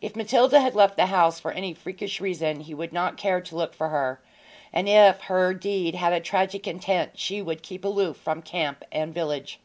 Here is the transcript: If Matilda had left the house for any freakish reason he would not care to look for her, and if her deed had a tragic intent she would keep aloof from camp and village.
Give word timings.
If 0.00 0.16
Matilda 0.16 0.58
had 0.58 0.74
left 0.74 0.96
the 0.96 1.06
house 1.06 1.38
for 1.38 1.52
any 1.52 1.74
freakish 1.74 2.20
reason 2.20 2.58
he 2.62 2.74
would 2.74 2.92
not 2.92 3.16
care 3.16 3.40
to 3.40 3.54
look 3.54 3.72
for 3.72 3.90
her, 3.90 4.20
and 4.72 4.88
if 4.88 5.20
her 5.20 5.54
deed 5.54 5.94
had 5.94 6.12
a 6.12 6.18
tragic 6.18 6.66
intent 6.66 7.16
she 7.20 7.40
would 7.40 7.62
keep 7.62 7.84
aloof 7.84 8.16
from 8.16 8.42
camp 8.42 8.82
and 8.90 9.14
village. 9.14 9.60